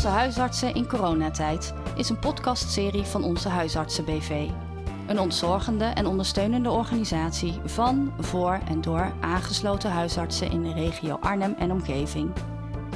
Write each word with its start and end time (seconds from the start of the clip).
Onze 0.00 0.12
huisartsen 0.12 0.74
in 0.74 0.86
coronatijd 0.86 1.74
is 1.94 2.08
een 2.08 2.18
podcastserie 2.18 3.02
van 3.02 3.24
Onze 3.24 3.48
Huisartsen 3.48 4.04
BV. 4.04 4.48
Een 5.06 5.20
ontzorgende 5.20 5.84
en 5.84 6.06
ondersteunende 6.06 6.70
organisatie 6.70 7.60
van, 7.64 8.12
voor 8.18 8.60
en 8.68 8.80
door 8.80 9.12
aangesloten 9.20 9.90
huisartsen 9.90 10.50
in 10.50 10.62
de 10.62 10.72
regio 10.72 11.18
Arnhem 11.20 11.54
en 11.58 11.70
omgeving. 11.72 12.30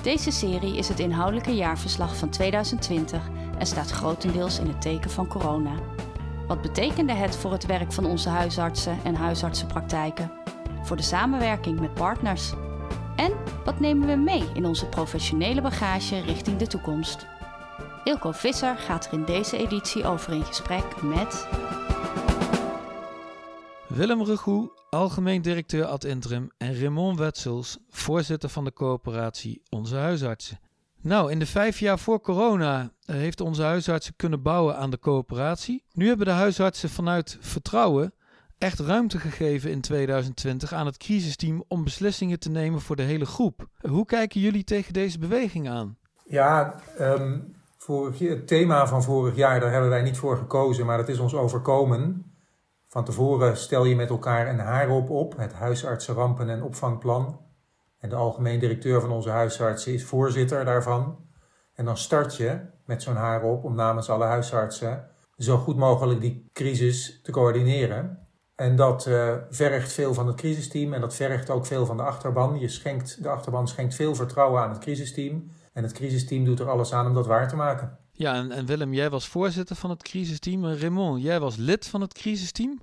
Deze 0.02 0.30
serie 0.30 0.76
is 0.76 0.88
het 0.88 1.00
inhoudelijke 1.00 1.54
jaarverslag 1.54 2.16
van 2.16 2.28
2020 2.28 3.30
en 3.58 3.66
staat 3.66 3.90
grotendeels 3.90 4.58
in 4.58 4.66
het 4.66 4.80
teken 4.80 5.10
van 5.10 5.26
corona. 5.26 5.74
Wat 6.46 6.62
betekende 6.62 7.12
het 7.12 7.36
voor 7.36 7.52
het 7.52 7.66
werk 7.66 7.92
van 7.92 8.04
onze 8.04 8.28
huisartsen 8.28 8.98
en 9.02 9.14
huisartsenpraktijken? 9.14 10.32
Voor 10.82 10.96
de 10.96 11.02
samenwerking 11.02 11.80
met 11.80 11.94
partners? 11.94 12.52
En 13.16 13.32
wat 13.64 13.80
nemen 13.80 14.08
we 14.08 14.16
mee 14.16 14.44
in 14.54 14.64
onze 14.64 14.86
professionele 14.86 15.60
bagage 15.60 16.20
richting 16.20 16.56
de 16.56 16.66
toekomst? 16.66 17.26
Ilko 18.04 18.32
Visser 18.32 18.76
gaat 18.76 19.06
er 19.06 19.12
in 19.12 19.24
deze 19.24 19.56
editie 19.56 20.04
over 20.04 20.32
in 20.32 20.44
gesprek 20.44 21.02
met. 21.02 21.48
Willem 23.88 24.22
Regoe, 24.22 24.70
algemeen 24.90 25.42
directeur 25.42 25.84
ad 25.84 26.04
interim, 26.04 26.50
en 26.58 26.80
Raymond 26.80 27.18
Wetsels, 27.18 27.78
voorzitter 27.90 28.48
van 28.48 28.64
de 28.64 28.72
coöperatie 28.72 29.62
Onze 29.70 29.96
Huisartsen. 29.96 30.60
Nou, 31.00 31.30
in 31.30 31.38
de 31.38 31.46
vijf 31.46 31.78
jaar 31.78 31.98
voor 31.98 32.20
corona 32.20 32.92
eh, 33.04 33.16
heeft 33.16 33.40
onze 33.40 33.62
huisartsen 33.62 34.16
kunnen 34.16 34.42
bouwen 34.42 34.76
aan 34.76 34.90
de 34.90 34.98
coöperatie. 34.98 35.84
Nu 35.92 36.08
hebben 36.08 36.26
de 36.26 36.32
huisartsen 36.32 36.90
vanuit 36.90 37.36
vertrouwen 37.40 38.14
echt 38.64 38.80
ruimte 38.80 39.18
gegeven 39.18 39.70
in 39.70 39.80
2020 39.80 40.72
aan 40.72 40.86
het 40.86 40.96
crisisteam 40.96 41.64
om 41.68 41.84
beslissingen 41.84 42.40
te 42.40 42.50
nemen 42.50 42.80
voor 42.80 42.96
de 42.96 43.02
hele 43.02 43.26
groep. 43.26 43.66
Hoe 43.80 44.06
kijken 44.06 44.40
jullie 44.40 44.64
tegen 44.64 44.92
deze 44.92 45.18
beweging 45.18 45.68
aan? 45.68 45.96
Ja, 46.24 46.74
vorig, 47.76 48.18
het 48.18 48.46
thema 48.46 48.86
van 48.86 49.02
vorig 49.02 49.36
jaar, 49.36 49.60
daar 49.60 49.72
hebben 49.72 49.90
wij 49.90 50.02
niet 50.02 50.16
voor 50.16 50.36
gekozen, 50.36 50.86
maar 50.86 50.96
dat 50.96 51.08
is 51.08 51.18
ons 51.18 51.34
overkomen. 51.34 52.32
Van 52.88 53.04
tevoren 53.04 53.56
stel 53.56 53.84
je 53.84 53.96
met 53.96 54.10
elkaar 54.10 54.48
een 54.48 54.58
haarop 54.58 55.10
op, 55.10 55.36
het 55.36 55.52
huisartsenrampen- 55.52 56.50
en 56.50 56.62
opvangplan. 56.62 57.40
En 57.98 58.08
de 58.08 58.16
algemeen 58.16 58.58
directeur 58.58 59.00
van 59.00 59.10
onze 59.10 59.30
huisartsen 59.30 59.92
is 59.92 60.04
voorzitter 60.04 60.64
daarvan. 60.64 61.18
En 61.74 61.84
dan 61.84 61.96
start 61.96 62.36
je 62.36 62.60
met 62.84 63.02
zo'n 63.02 63.16
haarop 63.16 63.64
om 63.64 63.74
namens 63.74 64.10
alle 64.10 64.24
huisartsen 64.24 65.08
zo 65.36 65.56
goed 65.56 65.76
mogelijk 65.76 66.20
die 66.20 66.50
crisis 66.52 67.20
te 67.22 67.32
coördineren. 67.32 68.23
En 68.54 68.76
dat 68.76 69.06
uh, 69.06 69.34
vergt 69.50 69.92
veel 69.92 70.14
van 70.14 70.26
het 70.26 70.36
crisisteam 70.36 70.92
en 70.92 71.00
dat 71.00 71.14
vergt 71.14 71.50
ook 71.50 71.66
veel 71.66 71.86
van 71.86 71.96
de 71.96 72.02
achterban. 72.02 72.58
Je 72.58 72.68
schenkt, 72.68 73.22
de 73.22 73.28
achterban 73.28 73.68
schenkt 73.68 73.94
veel 73.94 74.14
vertrouwen 74.14 74.62
aan 74.62 74.70
het 74.70 74.78
crisisteam. 74.78 75.50
En 75.72 75.82
het 75.82 75.92
crisisteam 75.92 76.44
doet 76.44 76.60
er 76.60 76.70
alles 76.70 76.92
aan 76.92 77.06
om 77.06 77.14
dat 77.14 77.26
waar 77.26 77.48
te 77.48 77.56
maken. 77.56 77.98
Ja, 78.12 78.34
en, 78.34 78.50
en 78.50 78.66
Willem, 78.66 78.92
jij 78.92 79.10
was 79.10 79.28
voorzitter 79.28 79.76
van 79.76 79.90
het 79.90 80.02
crisisteam. 80.02 80.64
En 80.64 80.78
Raymond, 80.78 81.22
jij 81.22 81.40
was 81.40 81.56
lid 81.56 81.88
van 81.88 82.00
het 82.00 82.12
crisisteam? 82.12 82.80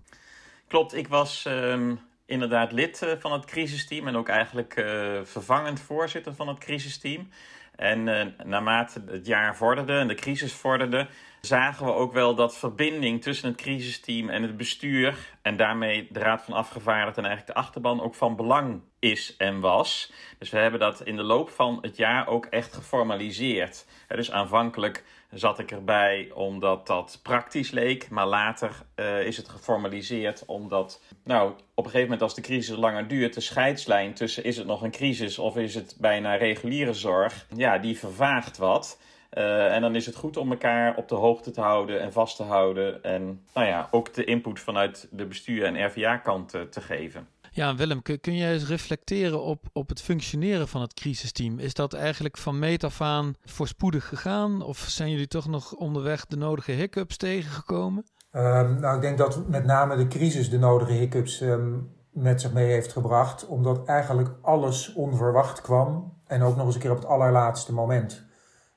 Klopt, 0.68 0.94
ik 0.94 1.08
was 1.08 1.46
um, 1.48 2.00
inderdaad 2.26 2.72
lid 2.72 3.02
uh, 3.04 3.12
van 3.20 3.32
het 3.32 3.46
crisisteam 3.46 4.08
en 4.08 4.16
ook 4.16 4.28
eigenlijk 4.28 4.78
uh, 4.78 5.20
vervangend 5.24 5.80
voorzitter 5.80 6.34
van 6.34 6.48
het 6.48 6.58
crisisteam. 6.58 7.30
En 7.76 8.08
uh, 8.08 8.26
naarmate 8.46 9.02
het 9.06 9.26
jaar 9.26 9.56
vorderde 9.56 9.94
en 9.94 10.08
de 10.08 10.16
crisis 10.16 10.54
vorderde, 10.54 11.08
zagen 11.42 11.86
we 11.86 11.94
ook 11.94 12.14
wel 12.14 12.36
dat 12.36 12.58
verbinding 12.58 13.22
tussen 13.22 13.48
het 13.48 13.58
crisisteam 13.58 14.30
en 14.30 14.42
het 14.42 14.58
bestuur 14.58 15.18
en 15.42 15.58
daarmee 15.58 16.08
de 16.12 16.20
Raad 16.20 16.42
van 16.42 16.54
Afgevaardigden 16.54 17.24
en 17.24 17.30
eigenlijk 17.30 17.58
de 17.58 17.66
achterban 17.66 18.02
ook 18.02 18.16
van 18.16 18.36
belang 18.36 18.82
is 19.00 19.36
en 19.38 19.60
was. 19.60 20.14
Dus 20.40 20.50
we 20.50 20.58
hebben 20.58 20.80
dat 20.80 21.02
in 21.02 21.16
de 21.16 21.24
loop 21.24 21.50
van 21.50 21.78
het 21.82 21.98
jaar 21.98 22.28
ook 22.28 22.46
echt 22.46 22.74
geformaliseerd. 22.74 23.86
Dus 24.08 24.32
aanvankelijk 24.32 25.04
zat 25.32 25.60
ik 25.60 25.72
erbij 25.72 26.32
omdat 26.34 26.88
dat 26.88 27.20
praktisch 27.24 27.72
leek, 27.72 28.10
maar 28.10 28.28
later 28.28 28.72
uh, 28.96 29.26
is 29.26 29.38
het 29.38 29.50
geformaliseerd 29.50 30.46
omdat, 30.46 31.02
nou, 31.24 31.52
op 31.52 31.60
een 31.78 31.84
gegeven 31.84 32.02
moment 32.02 32.22
als 32.22 32.36
de 32.36 32.42
crisis 32.42 32.76
langer 32.76 33.08
duurt, 33.08 33.34
de 33.34 33.42
scheidslijn 33.42 34.14
tussen 34.14 34.44
is 34.44 34.58
het 34.58 34.68
nog 34.68 34.82
een 34.82 34.92
crisis 34.92 35.40
of 35.40 35.58
is 35.58 35.76
het 35.76 35.96
bijna 36.00 36.36
reguliere 36.36 36.94
zorg, 36.94 37.48
ja, 37.56 37.78
die 37.78 37.98
vervaagt 37.98 38.58
wat. 38.58 39.00
Uh, 39.38 39.76
en 39.76 39.82
dan 39.82 39.96
is 39.96 40.06
het 40.06 40.16
goed 40.16 40.38
om 40.38 40.52
elkaar 40.52 40.96
op 40.96 41.08
de 41.08 41.16
hoogte 41.16 41.52
te 41.52 41.62
houden 41.62 42.02
en 42.02 42.12
vast 42.12 42.36
te 42.36 42.44
houden. 42.44 43.04
En 43.04 43.46
nou 43.54 43.68
ja, 43.68 43.88
ook 43.92 44.14
de 44.14 44.24
input 44.24 44.60
vanuit 44.60 45.08
de 45.12 45.26
bestuur- 45.26 45.64
en 45.64 45.86
RVA-kant 45.86 46.56
uh, 46.56 46.62
te 46.62 46.82
geven. 46.82 47.28
Ja, 47.54 47.76
Willem, 47.76 48.02
kun, 48.02 48.20
kun 48.20 48.36
jij 48.36 48.54
eens 48.54 48.68
reflecteren 48.68 49.44
op, 49.44 49.66
op 49.74 49.90
het 49.90 50.02
functioneren 50.02 50.68
van 50.68 50.82
het 50.82 50.94
crisisteam? 50.94 51.60
Is 51.60 51.74
dat 51.74 51.94
eigenlijk 51.94 52.38
van 52.38 52.60
meet 52.60 52.84
af 52.84 53.02
aan 53.02 53.36
voorspoedig 53.46 54.08
gegaan? 54.08 54.62
Of 54.62 54.78
zijn 54.78 55.10
jullie 55.10 55.28
toch 55.28 55.48
nog 55.48 55.74
onderweg 55.74 56.26
de 56.26 56.38
nodige 56.38 56.72
hiccups 56.72 57.18
tegengekomen? 57.18 58.06
Um, 58.32 58.80
nou, 58.80 58.96
ik 58.96 59.02
denk 59.02 59.18
dat 59.18 59.48
met 59.48 59.66
name 59.66 59.96
de 59.96 60.08
crisis 60.08 60.50
de 60.50 60.60
nodige 60.60 60.92
hiccups 60.92 61.42
um, 61.42 61.90
met 62.12 62.42
zich 62.42 62.54
mee 62.54 62.72
heeft 62.72 62.92
gebracht. 62.92 63.48
Omdat 63.48 63.86
eigenlijk 63.86 64.30
alles 64.42 64.94
onverwacht 64.94 65.62
kwam. 65.62 66.14
En 66.26 66.42
ook 66.42 66.56
nog 66.56 66.66
eens 66.66 66.76
een 66.76 66.82
keer 66.82 66.92
op 66.92 66.98
het 66.98 67.06
allerlaatste 67.06 67.74
moment. 67.74 68.30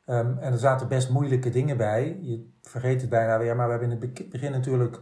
Um, 0.07 0.39
en 0.39 0.53
er 0.53 0.59
zaten 0.59 0.89
best 0.89 1.11
moeilijke 1.11 1.51
dingen 1.51 1.77
bij. 1.77 2.19
Je 2.21 2.53
vergeet 2.63 3.01
het 3.01 3.11
bijna 3.11 3.39
weer, 3.39 3.57
maar 3.57 3.65
we 3.65 3.71
hebben 3.71 3.91
in 3.91 4.01
het 4.01 4.31
begin 4.31 4.53
natuurlijk 4.53 5.01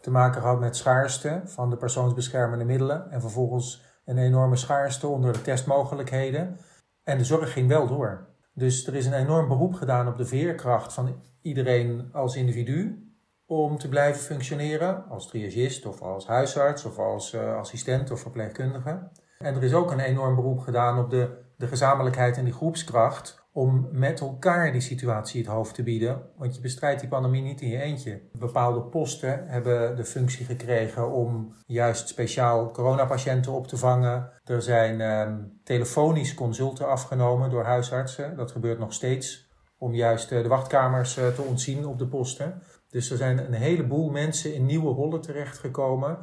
te 0.00 0.10
maken 0.10 0.40
gehad 0.40 0.60
met 0.60 0.76
schaarste 0.76 1.40
van 1.44 1.70
de 1.70 1.76
persoonsbeschermende 1.76 2.64
middelen. 2.64 3.10
En 3.10 3.20
vervolgens 3.20 3.84
een 4.04 4.18
enorme 4.18 4.56
schaarste 4.56 5.06
onder 5.06 5.32
de 5.32 5.42
testmogelijkheden. 5.42 6.58
En 7.04 7.18
de 7.18 7.24
zorg 7.24 7.52
ging 7.52 7.68
wel 7.68 7.86
door. 7.86 8.26
Dus 8.54 8.86
er 8.86 8.94
is 8.94 9.06
een 9.06 9.12
enorm 9.12 9.48
beroep 9.48 9.74
gedaan 9.74 10.08
op 10.08 10.16
de 10.16 10.26
veerkracht 10.26 10.92
van 10.92 11.22
iedereen 11.42 12.08
als 12.12 12.36
individu 12.36 13.06
om 13.46 13.78
te 13.78 13.88
blijven 13.88 14.22
functioneren 14.22 15.08
als 15.08 15.28
triagist 15.28 15.86
of 15.86 16.02
als 16.02 16.26
huisarts 16.26 16.84
of 16.84 16.98
als 16.98 17.34
uh, 17.34 17.56
assistent 17.56 18.10
of 18.10 18.20
verpleegkundige. 18.20 19.08
En 19.38 19.54
er 19.54 19.62
is 19.62 19.74
ook 19.74 19.90
een 19.90 20.00
enorm 20.00 20.34
beroep 20.34 20.58
gedaan 20.58 20.98
op 20.98 21.10
de, 21.10 21.38
de 21.56 21.66
gezamenlijkheid 21.66 22.36
en 22.36 22.44
die 22.44 22.52
groepskracht 22.52 23.45
om 23.56 23.88
met 23.90 24.20
elkaar 24.20 24.72
die 24.72 24.80
situatie 24.80 25.40
het 25.40 25.50
hoofd 25.50 25.74
te 25.74 25.82
bieden. 25.82 26.22
Want 26.36 26.54
je 26.54 26.60
bestrijdt 26.60 27.00
die 27.00 27.08
pandemie 27.08 27.42
niet 27.42 27.60
in 27.60 27.68
je 27.68 27.80
eentje. 27.80 28.20
Bepaalde 28.38 28.80
posten 28.80 29.48
hebben 29.48 29.96
de 29.96 30.04
functie 30.04 30.46
gekregen 30.46 31.12
om 31.12 31.54
juist 31.66 32.08
speciaal 32.08 32.70
coronapatiënten 32.70 33.52
op 33.52 33.66
te 33.66 33.76
vangen. 33.76 34.30
Er 34.44 34.62
zijn 34.62 35.00
um, 35.00 35.60
telefonisch 35.64 36.34
consulten 36.34 36.88
afgenomen 36.88 37.50
door 37.50 37.64
huisartsen. 37.64 38.36
Dat 38.36 38.52
gebeurt 38.52 38.78
nog 38.78 38.92
steeds 38.92 39.48
om 39.78 39.94
juist 39.94 40.32
uh, 40.32 40.42
de 40.42 40.48
wachtkamers 40.48 41.18
uh, 41.18 41.28
te 41.28 41.42
ontzien 41.42 41.86
op 41.86 41.98
de 41.98 42.06
posten. 42.06 42.62
Dus 42.90 43.10
er 43.10 43.16
zijn 43.16 43.38
een 43.38 43.52
heleboel 43.52 44.10
mensen 44.10 44.54
in 44.54 44.66
nieuwe 44.66 44.92
rollen 44.92 45.20
terechtgekomen. 45.20 46.18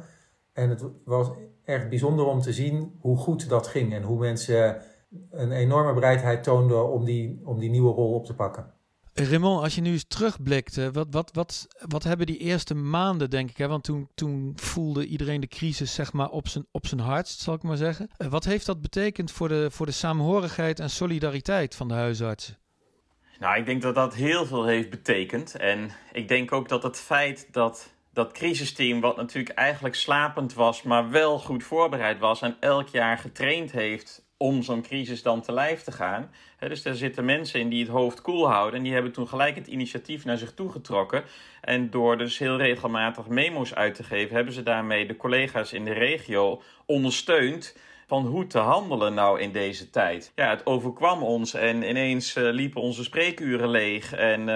En 0.52 0.70
het 0.70 0.84
was 1.04 1.30
echt 1.64 1.88
bijzonder 1.88 2.24
om 2.24 2.40
te 2.40 2.52
zien 2.52 2.98
hoe 3.00 3.16
goed 3.16 3.48
dat 3.48 3.66
ging 3.66 3.94
en 3.94 4.02
hoe 4.02 4.18
mensen 4.18 4.82
een 5.30 5.52
enorme 5.52 5.94
bereidheid 5.94 6.42
toonde 6.42 6.82
om 6.82 7.04
die, 7.04 7.40
om 7.44 7.58
die 7.58 7.70
nieuwe 7.70 7.92
rol 7.92 8.14
op 8.14 8.24
te 8.24 8.34
pakken. 8.34 8.72
Raymond, 9.14 9.62
als 9.62 9.74
je 9.74 9.80
nu 9.80 9.90
eens 9.90 10.04
terugblikt, 10.08 10.90
wat, 10.92 11.06
wat, 11.10 11.30
wat, 11.32 11.66
wat 11.88 12.02
hebben 12.04 12.26
die 12.26 12.38
eerste 12.38 12.74
maanden, 12.74 13.30
denk 13.30 13.50
ik, 13.50 13.56
hè? 13.56 13.68
want 13.68 13.84
toen, 13.84 14.08
toen 14.14 14.52
voelde 14.56 15.06
iedereen 15.06 15.40
de 15.40 15.46
crisis 15.46 15.94
zeg 15.94 16.12
maar, 16.12 16.28
op, 16.28 16.48
zijn, 16.48 16.66
op 16.70 16.86
zijn 16.86 17.00
hardst, 17.00 17.40
zal 17.40 17.54
ik 17.54 17.62
maar 17.62 17.76
zeggen. 17.76 18.10
Wat 18.28 18.44
heeft 18.44 18.66
dat 18.66 18.80
betekend 18.80 19.32
voor 19.32 19.48
de, 19.48 19.70
voor 19.70 19.86
de 19.86 19.92
samenhorigheid 19.92 20.80
en 20.80 20.90
solidariteit 20.90 21.74
van 21.74 21.88
de 21.88 21.94
huisartsen? 21.94 22.58
Nou, 23.38 23.58
ik 23.58 23.66
denk 23.66 23.82
dat 23.82 23.94
dat 23.94 24.14
heel 24.14 24.46
veel 24.46 24.66
heeft 24.66 24.90
betekend. 24.90 25.56
En 25.56 25.90
ik 26.12 26.28
denk 26.28 26.52
ook 26.52 26.68
dat 26.68 26.82
het 26.82 26.98
feit 26.98 27.48
dat 27.50 27.92
dat 28.12 28.32
crisisteam, 28.32 29.00
wat 29.00 29.16
natuurlijk 29.16 29.54
eigenlijk 29.54 29.94
slapend 29.94 30.54
was, 30.54 30.82
maar 30.82 31.10
wel 31.10 31.38
goed 31.38 31.64
voorbereid 31.64 32.18
was 32.18 32.42
en 32.42 32.56
elk 32.60 32.88
jaar 32.88 33.18
getraind 33.18 33.72
heeft 33.72 34.23
om 34.44 34.62
zo'n 34.62 34.82
crisis 34.82 35.22
dan 35.22 35.40
te 35.40 35.52
lijf 35.52 35.82
te 35.82 35.92
gaan. 35.92 36.30
dus 36.58 36.84
er 36.84 36.96
zitten 36.96 37.24
mensen 37.24 37.60
in 37.60 37.68
die 37.68 37.82
het 37.82 37.92
hoofd 37.92 38.20
koel 38.20 38.48
houden. 38.48 38.78
En 38.78 38.84
die 38.84 38.92
hebben 38.92 39.12
toen 39.12 39.28
gelijk 39.28 39.54
het 39.54 39.66
initiatief 39.66 40.24
naar 40.24 40.38
zich 40.38 40.54
toe 40.54 40.70
getrokken. 40.70 41.24
En 41.60 41.90
door 41.90 42.18
dus 42.18 42.38
heel 42.38 42.56
regelmatig 42.56 43.26
memo's 43.26 43.74
uit 43.74 43.94
te 43.94 44.02
geven, 44.02 44.34
hebben 44.34 44.54
ze 44.54 44.62
daarmee 44.62 45.06
de 45.06 45.16
collega's 45.16 45.72
in 45.72 45.84
de 45.84 45.92
regio 45.92 46.62
ondersteund 46.86 47.76
van 48.14 48.26
hoe 48.26 48.46
te 48.46 48.58
handelen 48.58 49.14
nou 49.14 49.40
in 49.40 49.52
deze 49.52 49.90
tijd. 49.90 50.32
Ja, 50.34 50.50
het 50.50 50.66
overkwam 50.66 51.22
ons 51.22 51.54
en 51.54 51.88
ineens 51.88 52.36
uh, 52.36 52.52
liepen 52.52 52.80
onze 52.80 53.04
spreekuren 53.04 53.68
leeg 53.68 54.12
en 54.12 54.40
uh, 54.40 54.46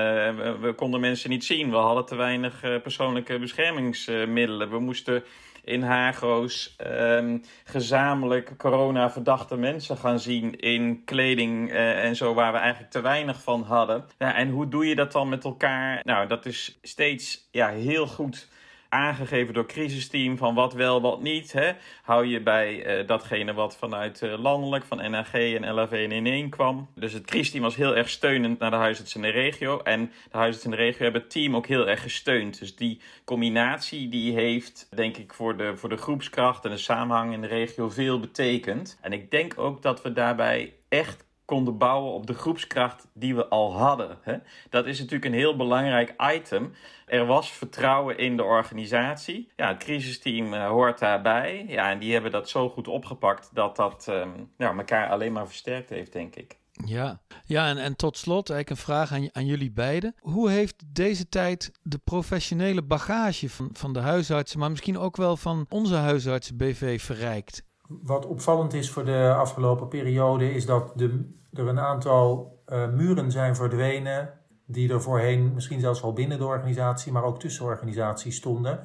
we, 0.60 0.72
konden 0.76 1.00
mensen 1.00 1.30
niet 1.30 1.44
zien. 1.44 1.70
We 1.70 1.76
hadden 1.76 2.06
te 2.06 2.16
weinig 2.16 2.64
uh, 2.64 2.80
persoonlijke 2.80 3.38
beschermingsmiddelen. 3.38 4.70
We 4.70 4.78
moesten 4.78 5.24
in 5.64 5.82
Hago's 5.82 6.76
um, 6.86 7.42
gezamenlijk 7.64 8.56
corona-verdachte 8.56 9.56
mensen 9.56 9.96
gaan 9.96 10.20
zien 10.20 10.56
in 10.56 11.04
kleding 11.04 11.70
en 11.72 12.16
zo, 12.16 12.34
waar 12.34 12.52
we 12.52 12.58
eigenlijk 12.58 12.92
te 12.92 13.00
weinig 13.00 13.42
van 13.42 13.62
hadden. 13.62 14.04
Ja, 14.18 14.34
en 14.34 14.50
hoe 14.50 14.68
doe 14.68 14.86
je 14.86 14.94
dat 14.94 15.12
dan 15.12 15.28
met 15.28 15.44
elkaar? 15.44 16.00
Nou, 16.02 16.26
dat 16.26 16.46
is 16.46 16.78
steeds 16.82 17.48
ja, 17.50 17.68
heel 17.68 18.06
goed 18.06 18.48
aangegeven 18.88 19.54
door 19.54 19.66
crisisteam 19.66 20.36
van 20.36 20.54
wat 20.54 20.72
wel, 20.72 21.00
wat 21.00 21.22
niet. 21.22 21.52
Hè? 21.52 21.72
Hou 22.02 22.26
je 22.26 22.40
bij 22.40 23.00
uh, 23.00 23.06
datgene 23.06 23.52
wat 23.54 23.76
vanuit 23.76 24.22
uh, 24.22 24.38
landelijk, 24.38 24.84
van 24.84 25.10
NAG 25.10 25.32
en 25.34 25.72
LAV 25.72 25.92
in 25.92 26.26
één 26.26 26.48
kwam. 26.48 26.88
Dus 26.94 27.12
het 27.12 27.24
crisisteam 27.24 27.62
was 27.62 27.76
heel 27.76 27.96
erg 27.96 28.08
steunend 28.08 28.58
naar 28.58 28.70
de 28.70 28.76
huisartsen 28.76 29.24
in 29.24 29.32
de 29.32 29.38
regio. 29.38 29.80
En 29.82 30.12
de 30.30 30.36
huisartsen 30.36 30.70
in 30.70 30.76
de 30.76 30.82
regio 30.82 31.02
hebben 31.02 31.20
het 31.20 31.30
team 31.30 31.56
ook 31.56 31.66
heel 31.66 31.88
erg 31.88 32.02
gesteund. 32.02 32.58
Dus 32.58 32.76
die 32.76 33.00
combinatie 33.24 34.08
die 34.08 34.32
heeft, 34.32 34.88
denk 34.90 35.16
ik, 35.16 35.34
voor 35.34 35.56
de, 35.56 35.76
voor 35.76 35.88
de 35.88 35.96
groepskracht 35.96 36.64
en 36.64 36.70
de 36.70 36.76
samenhang 36.76 37.32
in 37.32 37.40
de 37.40 37.46
regio 37.46 37.88
veel 37.88 38.20
betekend. 38.20 38.98
En 39.00 39.12
ik 39.12 39.30
denk 39.30 39.58
ook 39.58 39.82
dat 39.82 40.02
we 40.02 40.12
daarbij 40.12 40.74
echt 40.88 41.26
konden 41.48 41.78
bouwen 41.78 42.12
op 42.12 42.26
de 42.26 42.34
groepskracht 42.34 43.06
die 43.14 43.34
we 43.34 43.48
al 43.48 43.76
hadden. 43.76 44.18
Hè? 44.22 44.36
Dat 44.70 44.86
is 44.86 44.98
natuurlijk 44.98 45.24
een 45.24 45.38
heel 45.38 45.56
belangrijk 45.56 46.14
item. 46.34 46.72
Er 47.06 47.26
was 47.26 47.50
vertrouwen 47.50 48.18
in 48.18 48.36
de 48.36 48.44
organisatie. 48.44 49.48
Ja, 49.56 49.68
het 49.68 49.78
crisisteam 49.78 50.54
uh, 50.54 50.66
hoort 50.66 50.98
daarbij. 50.98 51.64
Ja, 51.68 51.90
en 51.90 51.98
die 51.98 52.12
hebben 52.12 52.30
dat 52.30 52.48
zo 52.48 52.68
goed 52.68 52.88
opgepakt 52.88 53.50
dat 53.52 53.76
dat 53.76 54.06
um, 54.10 54.50
nou, 54.56 54.78
elkaar 54.78 55.08
alleen 55.08 55.32
maar 55.32 55.46
versterkt 55.46 55.90
heeft, 55.90 56.12
denk 56.12 56.34
ik. 56.34 56.58
Ja, 56.84 57.20
ja 57.44 57.68
en, 57.68 57.78
en 57.78 57.96
tot 57.96 58.16
slot 58.16 58.50
eigenlijk 58.50 58.70
een 58.70 58.86
vraag 58.86 59.12
aan, 59.12 59.28
aan 59.32 59.46
jullie 59.46 59.72
beiden. 59.72 60.14
Hoe 60.20 60.50
heeft 60.50 60.84
deze 60.86 61.28
tijd 61.28 61.72
de 61.82 61.98
professionele 61.98 62.82
bagage 62.82 63.50
van, 63.50 63.70
van 63.72 63.92
de 63.92 64.00
huisartsen, 64.00 64.58
maar 64.58 64.70
misschien 64.70 64.98
ook 64.98 65.16
wel 65.16 65.36
van 65.36 65.66
onze 65.68 65.94
huisartsen 65.94 66.56
BV 66.56 67.00
verrijkt? 67.02 67.66
Wat 67.88 68.26
opvallend 68.26 68.74
is 68.74 68.90
voor 68.90 69.04
de 69.04 69.34
afgelopen 69.36 69.88
periode 69.88 70.52
is 70.54 70.66
dat 70.66 70.92
de, 70.94 71.32
er 71.52 71.68
een 71.68 71.80
aantal 71.80 72.58
uh, 72.66 72.88
muren 72.88 73.30
zijn 73.30 73.56
verdwenen 73.56 74.38
die 74.66 74.92
er 74.92 75.02
voorheen 75.02 75.54
misschien 75.54 75.80
zelfs 75.80 76.02
al 76.02 76.12
binnen 76.12 76.38
de 76.38 76.46
organisatie, 76.46 77.12
maar 77.12 77.24
ook 77.24 77.40
tussen 77.40 77.64
organisaties 77.64 78.36
stonden. 78.36 78.80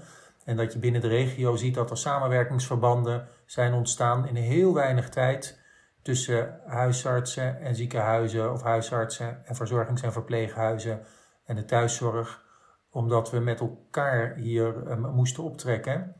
En 0.45 0.55
dat 0.55 0.73
je 0.73 0.79
binnen 0.79 1.01
de 1.01 1.07
regio 1.07 1.55
ziet 1.55 1.75
dat 1.75 1.89
er 1.89 1.97
samenwerkingsverbanden 1.97 3.27
zijn 3.45 3.73
ontstaan 3.73 4.27
in 4.27 4.35
heel 4.35 4.73
weinig 4.73 5.09
tijd 5.09 5.61
tussen 6.01 6.59
huisartsen 6.65 7.59
en 7.61 7.75
ziekenhuizen 7.75 8.51
of 8.51 8.61
huisartsen 8.61 9.45
en 9.45 9.55
verzorgings- 9.55 10.01
en 10.01 10.11
verpleeghuizen 10.11 11.05
en 11.45 11.55
de 11.55 11.65
thuiszorg, 11.65 12.43
omdat 12.89 13.31
we 13.31 13.39
met 13.39 13.59
elkaar 13.59 14.35
hier 14.35 14.91
um, 14.91 15.11
moesten 15.11 15.43
optrekken. 15.43 16.15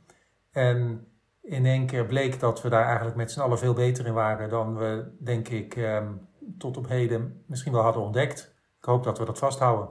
En 0.52 1.08
in 1.44 1.66
één 1.66 1.86
keer 1.86 2.06
bleek 2.06 2.40
dat 2.40 2.62
we 2.62 2.70
daar 2.70 2.86
eigenlijk 2.86 3.16
met 3.16 3.32
z'n 3.32 3.40
allen 3.40 3.58
veel 3.58 3.74
beter 3.74 4.06
in 4.06 4.14
waren 4.14 4.50
dan 4.50 4.78
we, 4.78 5.16
denk 5.20 5.48
ik, 5.48 5.76
um, 5.76 6.28
tot 6.58 6.78
op 6.78 6.88
heden 6.88 7.44
misschien 7.48 7.74
wel 7.74 7.82
hadden 7.82 8.04
ontdekt. 8.04 8.56
Ik 8.78 8.86
hoop 8.86 9.04
dat 9.04 9.18
we 9.18 9.26
dat 9.26 9.40
vasthouden. 9.40 9.90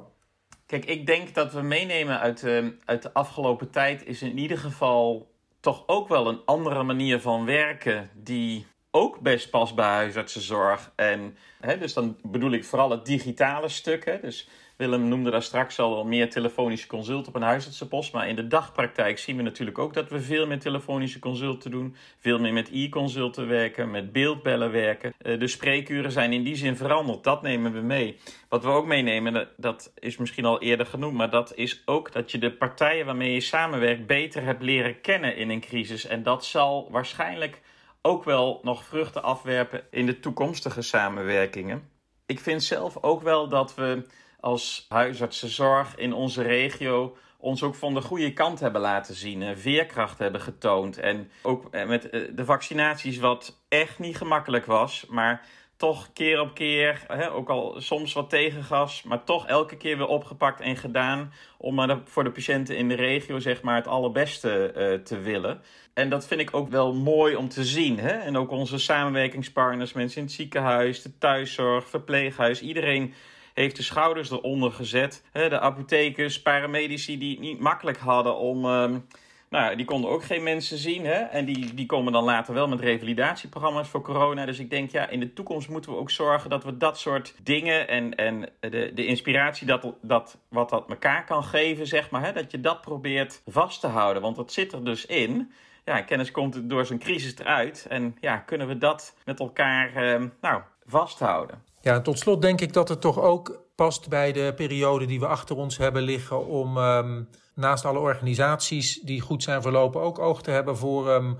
Kijk, 0.67 0.85
ik 0.85 1.07
denk 1.07 1.35
dat 1.35 1.53
we 1.53 1.63
meenemen 1.63 2.21
uit, 2.21 2.43
uh, 2.43 2.67
uit 2.85 3.03
de 3.03 3.13
afgelopen 3.13 3.71
tijd 3.71 4.07
is 4.07 4.23
in 4.23 4.39
ieder 4.39 4.59
geval 4.59 5.31
toch 5.61 5.85
ook 5.87 6.09
wel 6.09 6.29
een 6.29 6.41
andere 6.45 6.83
manier 6.83 7.21
van 7.21 7.45
werken 7.45 8.11
die 8.15 8.67
ook 8.91 9.21
best 9.21 9.51
past 9.51 9.75
bij 9.75 9.87
huisartsenzorg. 9.87 10.93
En 10.97 11.37
hè, 11.61 11.79
dus 11.79 11.93
dan 11.93 12.19
bedoel 12.23 12.53
ik 12.53 12.65
vooral 12.65 12.91
het 12.91 13.07
digitale 13.07 13.69
stuk. 13.69 14.05
Hè, 14.05 14.21
dus 14.21 14.49
Willem 14.83 15.09
noemde 15.09 15.31
daar 15.31 15.43
straks 15.43 15.79
al 15.79 16.05
meer 16.05 16.31
telefonische 16.31 16.87
consult 16.87 17.29
op 17.29 17.35
een 17.35 17.43
huisartsenpost. 17.43 18.13
Maar 18.13 18.29
in 18.29 18.37
de 18.37 18.47
dagpraktijk 18.47 19.19
zien 19.19 19.37
we 19.37 19.43
natuurlijk 19.43 19.79
ook 19.79 19.95
dat 19.95 20.09
we 20.09 20.21
veel 20.21 20.47
meer 20.47 20.59
telefonische 20.59 21.19
consulten 21.19 21.71
doen. 21.71 21.97
Veel 22.19 22.39
meer 22.39 22.53
met 22.53 22.71
e-consulten 22.73 23.49
werken, 23.49 23.91
met 23.91 24.13
beeldbellen 24.13 24.71
werken. 24.71 25.15
Uh, 25.23 25.39
de 25.39 25.47
spreekuren 25.47 26.13
zijn 26.13 26.33
in 26.33 26.43
die 26.43 26.57
zin 26.57 26.77
veranderd. 26.77 27.25
Dat 27.25 27.43
nemen 27.43 27.73
we 27.73 27.81
mee. 27.81 28.19
Wat 28.49 28.65
we 28.65 28.69
ook 28.69 28.87
meenemen, 28.87 29.49
dat 29.57 29.93
is 29.99 30.17
misschien 30.17 30.45
al 30.45 30.61
eerder 30.61 30.87
genoemd. 30.87 31.17
Maar 31.17 31.31
dat 31.31 31.55
is 31.55 31.83
ook 31.85 32.13
dat 32.13 32.31
je 32.31 32.39
de 32.39 32.53
partijen 32.53 33.07
waarmee 33.07 33.33
je 33.33 33.41
samenwerkt 33.41 34.07
beter 34.07 34.43
hebt 34.43 34.63
leren 34.63 35.01
kennen 35.01 35.37
in 35.37 35.51
een 35.51 35.61
crisis. 35.61 36.07
En 36.07 36.23
dat 36.23 36.45
zal 36.45 36.89
waarschijnlijk 36.91 37.61
ook 38.01 38.25
wel 38.25 38.61
nog 38.63 38.85
vruchten 38.85 39.23
afwerpen 39.23 39.83
in 39.91 40.07
de 40.07 40.21
toekomstige 40.21 40.83
samenwerkingen. 40.83 41.91
Ik 42.27 42.41
vind 42.41 42.63
zelf 42.63 43.03
ook 43.03 43.23
wel 43.23 43.49
dat 43.49 43.75
we 43.75 44.07
als 44.43 44.87
huisartsenzorg 44.89 45.97
in 45.97 46.13
onze 46.13 46.43
regio 46.43 47.17
ons 47.39 47.63
ook 47.63 47.75
van 47.75 47.95
de 47.95 48.01
goede 48.01 48.33
kant 48.33 48.61
hebben 48.61 48.81
laten 48.81 49.15
zien. 49.15 49.57
Veerkracht 49.57 50.19
hebben 50.19 50.41
getoond. 50.41 50.99
En 50.99 51.31
ook 51.43 51.69
eh, 51.71 51.87
met 51.87 52.11
eh, 52.11 52.21
de 52.35 52.45
vaccinaties, 52.45 53.19
wat 53.19 53.63
echt 53.69 53.99
niet 53.99 54.17
gemakkelijk 54.17 54.67
was. 54.67 55.07
Maar 55.09 55.47
toch 55.77 56.13
keer 56.13 56.41
op 56.41 56.55
keer, 56.55 57.05
hè, 57.07 57.33
ook 57.33 57.49
al 57.49 57.75
soms 57.81 58.13
wat 58.13 58.31
tegengas, 58.31 59.03
maar 59.03 59.25
toch 59.25 59.47
elke 59.47 59.77
keer 59.77 59.97
weer 59.97 60.07
opgepakt 60.07 60.61
en 60.61 60.77
gedaan. 60.77 61.33
Om 61.59 61.75
maar 61.75 61.99
voor 62.05 62.25
de 62.25 62.31
patiënten 62.31 62.77
in 62.77 62.89
de 62.89 62.95
regio 62.95 63.39
zeg 63.39 63.63
maar, 63.63 63.77
het 63.77 63.87
allerbeste 63.87 65.01
te 65.05 65.19
willen. 65.19 65.61
En 65.95 66.09
dat 66.09 66.27
vind 66.27 66.41
ik 66.41 66.55
ook 66.55 66.69
wel 66.69 66.95
mooi 66.95 67.37
om 67.37 67.49
te 67.49 67.65
zien. 67.65 67.99
Hè? 67.99 68.13
En 68.13 68.37
ook 68.37 68.51
onze 68.51 68.79
samenwerkingspartners, 68.79 69.93
mensen 69.93 70.19
in 70.19 70.27
het 70.27 70.35
ziekenhuis, 70.35 71.03
de 71.03 71.19
thuiszorg, 71.19 71.89
verpleeghuis, 71.89 72.61
iedereen 72.61 73.15
heeft 73.55 73.77
de 73.77 73.83
schouders 73.83 74.31
eronder 74.31 74.73
gezet. 74.73 75.25
De 75.33 75.61
apothekers, 75.61 76.43
paramedici 76.43 77.19
die 77.19 77.31
het 77.31 77.41
niet 77.41 77.61
makkelijk 77.61 77.99
hadden 77.99 78.37
om. 78.37 78.65
Ehm, 78.65 78.99
nou, 79.53 79.77
die 79.77 79.87
konden 79.87 80.11
ook 80.11 80.25
geen 80.25 80.43
mensen 80.43 80.79
zien. 80.79 81.05
Hè? 81.05 81.19
En 81.19 81.45
die, 81.45 81.75
die 81.75 81.87
komen 81.87 82.13
dan 82.13 82.25
later 82.25 82.55
wel 82.55 82.69
met 82.69 82.81
revalidatieprogramma's 82.81 83.89
voor 83.89 84.03
corona. 84.03 84.47
Dus 84.47 84.59
ik 84.59 84.71
denk, 84.71 84.91
ja, 84.91 85.09
in 85.09 85.21
de 85.21 85.33
toekomst 85.33 85.69
moeten 85.69 85.91
we 85.91 85.97
ook 85.97 86.11
zorgen 86.11 86.51
dat 86.51 86.65
we 86.65 86.77
dat 86.77 86.99
soort 86.99 87.35
dingen 87.43 87.89
en, 87.89 88.15
en 88.15 88.49
de, 88.61 88.91
de 88.95 89.07
inspiratie 89.07 89.67
dat, 89.67 89.95
dat 90.03 90.39
wat 90.49 90.71
dat 90.71 90.89
elkaar 90.89 91.25
kan 91.25 91.45
geven, 91.45 91.87
zeg 91.87 92.11
maar, 92.11 92.25
hè, 92.25 92.33
dat 92.33 92.51
je 92.51 92.61
dat 92.61 92.81
probeert 92.81 93.43
vast 93.47 93.81
te 93.81 93.87
houden. 93.87 94.23
Want 94.23 94.37
dat 94.37 94.53
zit 94.53 94.73
er 94.73 94.85
dus 94.85 95.07
in. 95.07 95.53
Ja, 95.85 96.01
kennis 96.01 96.31
komt 96.31 96.71
door 96.71 96.87
zo'n 96.87 96.99
crisis 96.99 97.39
eruit. 97.39 97.87
En 97.89 98.17
ja, 98.21 98.37
kunnen 98.37 98.67
we 98.67 98.79
dat 98.79 99.17
met 99.25 99.41
elkaar 99.41 99.95
eh, 99.95 100.23
nou, 100.41 100.63
vasthouden? 100.87 101.63
Ja, 101.83 102.01
tot 102.01 102.19
slot 102.19 102.43
denk 102.43 102.61
ik 102.61 102.73
dat 102.73 102.89
het 102.89 103.01
toch 103.01 103.21
ook 103.21 103.63
past 103.75 104.09
bij 104.09 104.33
de 104.33 104.53
periode 104.57 105.07
die 105.07 105.21
we 105.21 105.27
achter 105.27 105.57
ons 105.57 105.77
hebben 105.77 106.03
liggen 106.03 106.47
om 106.47 106.77
um, 106.77 107.29
naast 107.55 107.85
alle 107.85 107.99
organisaties 107.99 109.01
die 109.01 109.21
goed 109.21 109.43
zijn 109.43 109.63
verlopen 109.63 110.01
ook 110.01 110.19
oog 110.19 110.43
te 110.43 110.51
hebben 110.51 110.77
voor 110.77 111.11
um, 111.11 111.39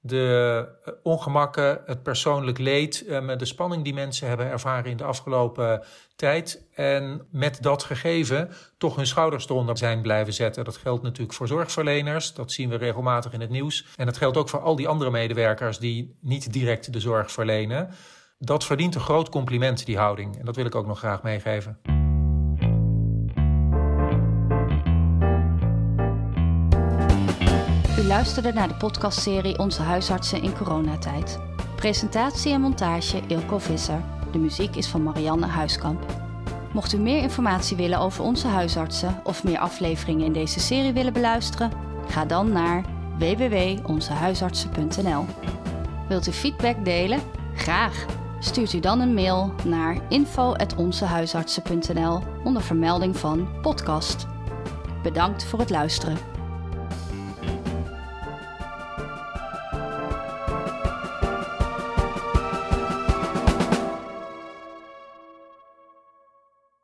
de 0.00 0.66
ongemakken, 1.02 1.80
het 1.84 2.02
persoonlijk 2.02 2.58
leed, 2.58 3.04
um, 3.08 3.38
de 3.38 3.44
spanning 3.44 3.84
die 3.84 3.94
mensen 3.94 4.28
hebben 4.28 4.46
ervaren 4.46 4.90
in 4.90 4.96
de 4.96 5.04
afgelopen 5.04 5.84
tijd. 6.16 6.64
En 6.74 7.26
met 7.30 7.62
dat 7.62 7.82
gegeven 7.82 8.50
toch 8.78 8.96
hun 8.96 9.06
schouders 9.06 9.48
eronder 9.48 9.78
zijn 9.78 10.02
blijven 10.02 10.32
zetten. 10.32 10.64
Dat 10.64 10.76
geldt 10.76 11.02
natuurlijk 11.02 11.32
voor 11.34 11.48
zorgverleners, 11.48 12.34
dat 12.34 12.52
zien 12.52 12.68
we 12.68 12.76
regelmatig 12.76 13.32
in 13.32 13.40
het 13.40 13.50
nieuws. 13.50 13.86
En 13.96 14.06
dat 14.06 14.16
geldt 14.16 14.36
ook 14.36 14.48
voor 14.48 14.60
al 14.60 14.76
die 14.76 14.88
andere 14.88 15.10
medewerkers 15.10 15.78
die 15.78 16.16
niet 16.20 16.52
direct 16.52 16.92
de 16.92 17.00
zorg 17.00 17.32
verlenen 17.32 17.90
dat 18.42 18.64
verdient 18.64 18.94
een 18.94 19.00
groot 19.00 19.28
compliment, 19.28 19.86
die 19.86 19.98
houding. 19.98 20.38
En 20.38 20.44
dat 20.44 20.56
wil 20.56 20.64
ik 20.64 20.74
ook 20.74 20.86
nog 20.86 20.98
graag 20.98 21.22
meegeven. 21.22 21.78
U 27.98 28.02
luisterde 28.02 28.52
naar 28.52 28.68
de 28.68 28.74
podcastserie 28.78 29.58
Onze 29.58 29.82
huisartsen 29.82 30.42
in 30.42 30.56
coronatijd. 30.56 31.40
Presentatie 31.76 32.52
en 32.52 32.60
montage 32.60 33.20
Ilko 33.26 33.58
Visser. 33.58 34.02
De 34.32 34.38
muziek 34.38 34.76
is 34.76 34.88
van 34.88 35.02
Marianne 35.02 35.46
Huiskamp. 35.46 36.06
Mocht 36.72 36.92
u 36.92 36.98
meer 36.98 37.22
informatie 37.22 37.76
willen 37.76 37.98
over 37.98 38.24
onze 38.24 38.46
huisartsen 38.46 39.20
of 39.24 39.44
meer 39.44 39.58
afleveringen 39.58 40.26
in 40.26 40.32
deze 40.32 40.60
serie 40.60 40.92
willen 40.92 41.12
beluisteren, 41.12 41.72
ga 42.08 42.24
dan 42.24 42.52
naar 42.52 42.84
www.onzehuisartsen.nl. 43.18 45.24
Wilt 46.08 46.26
u 46.26 46.32
feedback 46.32 46.84
delen? 46.84 47.20
Graag! 47.54 48.19
Stuurt 48.42 48.72
u 48.72 48.80
dan 48.80 49.00
een 49.00 49.14
mail 49.14 49.54
naar 49.64 50.00
info.onzehuisartsen.nl 50.08 52.22
onder 52.44 52.62
vermelding 52.62 53.16
van 53.16 53.48
podcast. 53.62 54.26
Bedankt 55.02 55.44
voor 55.44 55.58
het 55.58 55.70
luisteren. 55.70 56.39